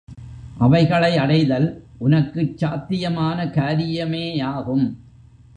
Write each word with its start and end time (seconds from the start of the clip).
அவைகளை 0.57 1.17
அடைதல் 1.17 1.67
உனக்குச் 1.97 2.57
சாத்தியமான 2.57 3.45
காரியமேயாகும். 3.45 4.85